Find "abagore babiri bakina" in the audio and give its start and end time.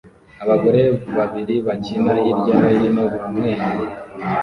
0.43-2.13